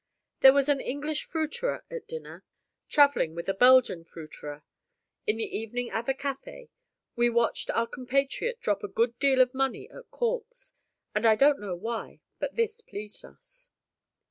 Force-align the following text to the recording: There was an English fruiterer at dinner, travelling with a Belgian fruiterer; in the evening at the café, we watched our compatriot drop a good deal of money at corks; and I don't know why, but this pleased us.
There 0.39 0.51
was 0.51 0.67
an 0.67 0.81
English 0.81 1.25
fruiterer 1.25 1.85
at 1.91 2.07
dinner, 2.07 2.43
travelling 2.89 3.35
with 3.35 3.47
a 3.47 3.53
Belgian 3.53 4.03
fruiterer; 4.03 4.63
in 5.27 5.37
the 5.37 5.43
evening 5.55 5.91
at 5.91 6.07
the 6.07 6.15
café, 6.15 6.69
we 7.15 7.29
watched 7.29 7.69
our 7.69 7.85
compatriot 7.85 8.59
drop 8.61 8.83
a 8.83 8.87
good 8.87 9.19
deal 9.19 9.41
of 9.41 9.53
money 9.53 9.87
at 9.91 10.09
corks; 10.09 10.73
and 11.13 11.23
I 11.27 11.35
don't 11.35 11.59
know 11.59 11.75
why, 11.75 12.19
but 12.39 12.55
this 12.55 12.81
pleased 12.81 13.23
us. 13.23 13.69